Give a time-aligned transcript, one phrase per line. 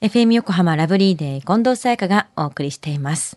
[0.00, 3.36] FM 横浜ラブリーデー近藤沙耶香がお送りしています。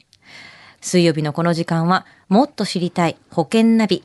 [0.79, 4.01] 水曜日のこの時間は、もっと知りたい保険ナビ。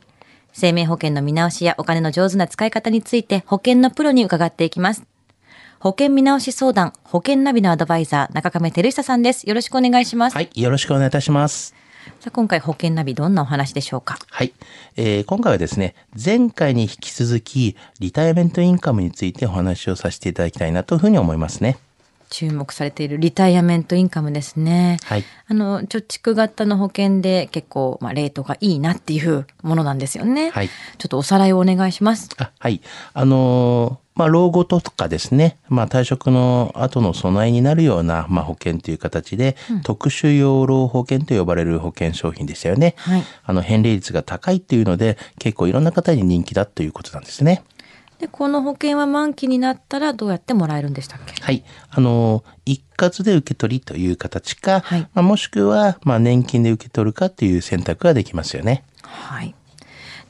[0.53, 5.05] 生命保険の見直しやお金の上手な使い方について保険のプロに伺っていきます。
[5.79, 9.49] 保険見直し相談、保険ナビのアドバイザー、中亀照久さんです。
[9.49, 10.35] よろしくお願いします。
[10.35, 11.77] はい、よろしくお願いいたします。
[12.19, 14.19] さあ今回保険ナビどんなお話でしょうか？
[14.31, 14.53] はい、
[14.97, 21.79] えー今回はですね、前回に引き続き、リタイアメントインカムについてお話をさせていただきたいなというふうに思いますね。
[22.29, 24.99] 注目されているリタイアメントインカムですね。
[25.05, 25.25] はい。
[25.49, 30.51] あの、貯蓄型の保険で結構、まあ、レートがいいなっていうものなんですよね。
[30.51, 30.69] はい。
[30.69, 32.29] ちょっとおさらいをお願いします。
[32.39, 32.81] あはい。
[33.15, 42.97] あのーまあ、老後とかですね、まあ、退職の後の備えになるような、まあ、保険という形で、特殊養老保険と呼ばれる保険商品でしたよね。
[42.99, 47.63] はいあの、返礼率が高いっていうので、結構いろんな方に人気だということなんですね。
[48.19, 51.41] で、この保険は満期になったらどうやってもらえるんでしたっけ？
[51.41, 51.65] はい。
[51.91, 58.83] あの、一括で受け取りという形か、はいまあ、もしくは、まあ、年金で受け取るかという選択ができますよね。
[59.03, 59.55] はい。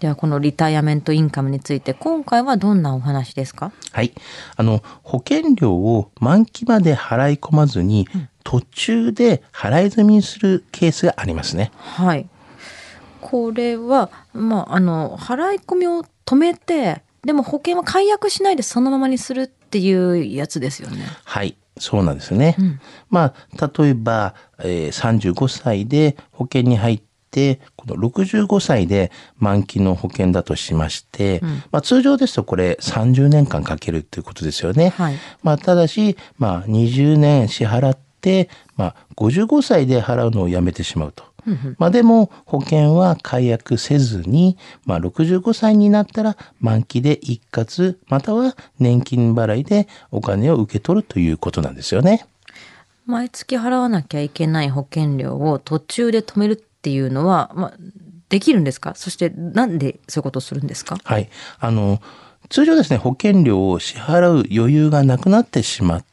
[0.00, 3.72] では、このリタイアメントインカムについて、今回はどんなお話ですか？
[3.90, 4.12] はい。
[4.56, 8.06] あの、保険料を満期まで払い込まずに、
[8.44, 11.72] 途中で払い済みにするケースがありますね。
[11.78, 12.28] はい。
[13.20, 21.04] これは、まあ、あの、払い込みを止めて、でも保険は解約しないでそのままにするっていうやつですよね。
[21.24, 21.56] はい。
[21.78, 22.56] そうなんですね。
[22.58, 34.90] んまあ、例えば、えー35歳で保険に入って、この65歳で満期の保険だとしまして、まあ通常ですとこれ30年間かけるということですよね。
[34.90, 41.27] はいまあただし、まあ20年支払って、まあ55歳で払うのをやめてしまうと。
[41.78, 52.26] まあでも保険は解約せずに、まあ65歳になったら満期で一括、または年金払いでお金を受け取るということなんですよね。
[53.06, 57.74] 毎月払わなきゃいけない保険料を途中で止めるっていうのは、まあ、
[58.28, 58.94] できるんですか？
[58.94, 60.98] そしてなんでそういうことをするんですか？
[61.02, 61.30] はい。
[61.58, 62.02] あの、
[62.50, 66.07] 通常ですね、保険料を支払う余裕がなくなってしまって、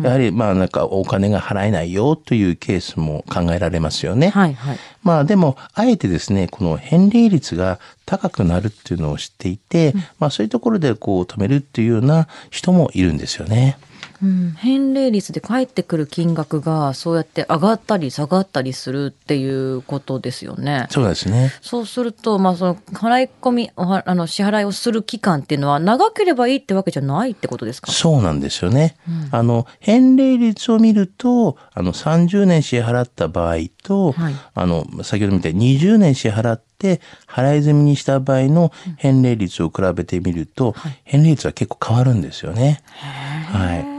[0.00, 4.30] やはりまあなんかお金が払えないよというケースも考えられますよね。
[4.30, 4.78] はいはい。
[5.02, 13.76] まあでも、あえてですね、この返礼率が高くなるっていうのを知っていて、まあそういうところでこう止めるっていうような人もいるんですよね。
[14.24, 20.86] うん、返礼率で返ってくる金額がそうやって上がったり下がったりするっていうことですよね。
[20.90, 21.52] そうですね。
[21.60, 27.92] そうすると、まあ、その払い込みおはあの支払いをする期間っていうのは長ければいいってわけじゃないってことですか？
[27.92, 28.96] そうなんですよね。
[29.30, 40.74] あの、返礼率を見ると、あの、30年支払った場合と、はいあの、先ほど見た20年支払って、払い済みにした場合の返礼率を比べてみると、
[41.04, 42.82] 返礼率は結構変わるんですよね。
[43.52, 43.93] はい。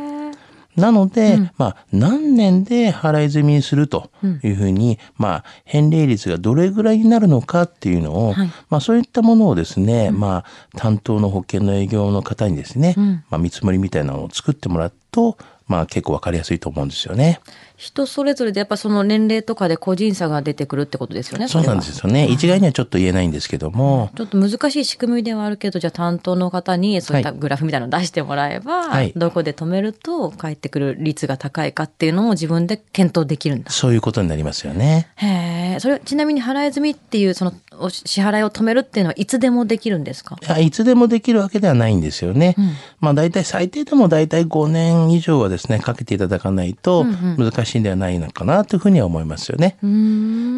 [0.75, 4.09] なので、まあ、何年で払い済みにすると
[4.43, 8.51] いうふうに、まあ、返礼率がどれぐらいになるのかっていうのを、はい。
[8.69, 10.43] まあ、そういったものをですね、ま
[10.73, 12.95] あ、担当の保険の営業の方にですね、
[13.29, 15.37] まあ、見積もりみたいなのを作ってもらうと、
[15.67, 17.39] まあ、結構わかりやすいと思うんですよね。
[17.77, 21.47] 人それぞれでやっぱその年齢とかで個人差が出てくるってことですよね。
[21.47, 22.27] そうなんですよね。
[22.27, 33.71] 一概にはちょっと言えないんですけども、ちょっと難しい仕組みではあるけど、じゃあ担当の方にそういったグラフみたいなのを出してもらえば、はいどこで止めると返ってくる率が高いかっていうのも自分で検討できるんだ。
[33.71, 35.09] そういうことになりますよね。
[35.15, 40.37] へえ、それちなみに払い済みっていうそのお支払いを止めるっていうのはいつでもできるんですか？
[40.41, 42.55] いやいつでもできるわけではないんですよね。
[42.99, 49.77] まあ大体最低でも大体5年以上はですね、かけていただかないと難しいんではないのかなというふうには思いますよね。
[49.83, 50.54] うーん。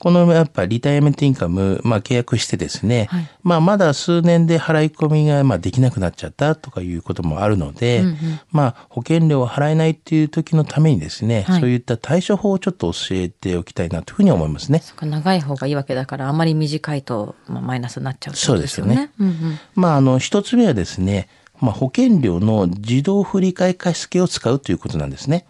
[0.00, 3.28] このやっぱリタイアメントインカム、まあ契約してですね、はい。
[3.42, 8.02] まあまだ数年で払い込みがまあできなくなっちゃったとかいうこともあるので、
[8.50, 11.60] まあ保険料を払えないっていう時のためにですね、はい。
[11.60, 14.78] そういった対処法をちょっと教えておきたいなというふうに思いますね。
[14.78, 18.94] そっか長い方がいいわけだから、あまり短いと、まあ、マイナスになっちゃうってことですよね。
[18.94, 19.58] そうですうんうん。
[19.74, 21.28] まあ、あの、一つ目はですね、
[21.60, 25.46] まあ、保険料の自動振替貸付を使うということなんですね。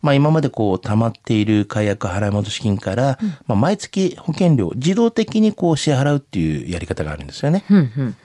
[0.00, 7.64] まあ、今までこう、溜まっている解約払い戻し金から、まあ、毎月保険料を自動的にこう、支払うっていうやり方があるんですよね。
[7.70, 8.16] うんうんうん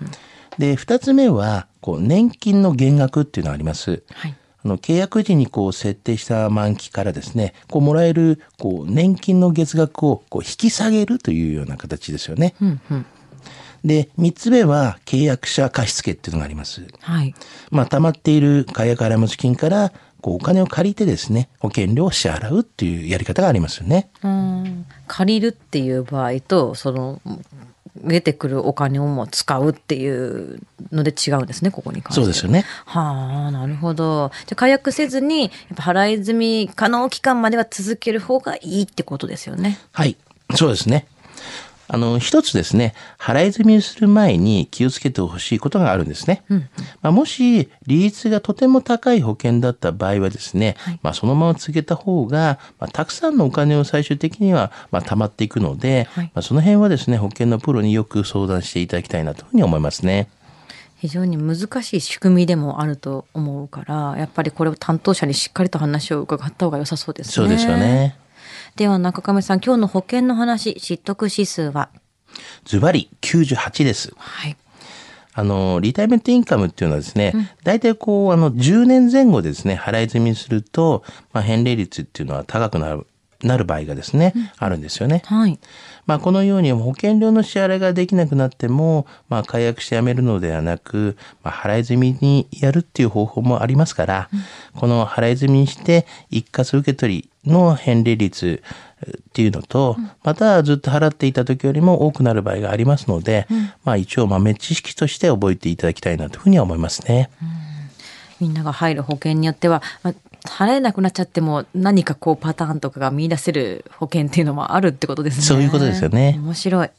[0.58, 4.04] で、二つ目は、こう、年金の減額っていうのがあります。
[4.12, 4.36] はい。
[4.66, 12.56] あの、契約時にこう、設定した満期からですね、こう、もらえる、こう、年金の月額をこう、引き下げるというような形ですよね。
[12.62, 13.06] うんうん。
[13.84, 16.86] で、三つ目は、契約者貸付っていうのがあります。
[17.02, 17.34] はい。
[17.72, 19.92] まあ、溜まっている解約払い戻金から、
[20.22, 24.10] こう、お金を借りてですね、保険料を支払うっていうやり方がありますよね。
[24.24, 27.22] うん借りるっていう場合とその
[28.04, 30.60] 出てくるお金をもう使うっていう
[30.92, 32.66] ので違うんですね、ここに関してそうですよね。
[32.86, 34.32] はあ、なるほど。
[34.46, 39.80] じゃあ解約せずに、やっぱ払い済み可能期間までは続ける方がいいってことですよね。
[39.92, 40.18] はい。
[40.56, 41.08] そうですね。
[41.90, 46.44] あの、一つですね、払い済みする前に気をつけてほしいことがあるんですね。
[47.02, 60.30] まあ、もし、利率がとても高い保険だった場合はですね、まあ、そのまま続けた方が、まあ、たくさんのお金を最終的には、まあ、溜まっていくので、はいまあ、その辺はですね、保険のプロによく相談していただきたいなというふうに思いますね。
[60.98, 67.34] 非常に難しい仕組みでもあると思うから、やっぱりこれを担当者にしっかりと話を伺った方が良さそうですね。
[67.34, 67.78] そうですよ。
[67.78, 68.18] ね。
[68.78, 71.90] では中亀さん、今日の保険の話、知得指数は？
[72.64, 74.14] ズバリ98です。
[74.16, 74.56] はい。
[75.34, 77.34] あの、リタイメントインカムっていうのはですね、
[77.64, 81.04] 大体こう、あの、10年前後ですね、払い済みすると、
[81.34, 83.08] まあ、返礼率っていうのは高くなる、
[83.44, 85.22] なる場合がですね、あるんですよね。
[85.26, 85.60] はい。
[86.06, 94.30] まあ、このように保険料の支払いができなくなっても、まあ、解約してやめるのではなく、まあ、払い済みにやるっていう方法もありますから、
[94.74, 98.64] この払い済みにして一括受け取りの返礼率
[99.06, 103.48] っていうのと、またずっと払っていた時よりも多くなる場合がありますので、
[103.84, 107.30] まあ一応豆知識として覚えていただきたいなというふうには思いますね。
[108.40, 110.14] みんなが入る保険によっては、まあ
[110.50, 115.44] 払えなくなっちゃっても何かこうパターンとかが見出せる保険っていうのもあるってことですね。
[115.44, 116.90] そういうことですよね面白い。